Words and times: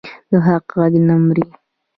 د 0.29 0.31
حق 0.47 0.65
غږ 0.79 0.93
نه 1.07 1.15
مري 1.25 1.45